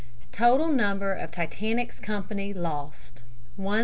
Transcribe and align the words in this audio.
Total 0.31 0.67
number 0.67 1.13
of 1.13 1.29
Titanic's 1.29 1.99
company 1.99 2.55
lost, 2.55 3.21
1635. 3.57 3.79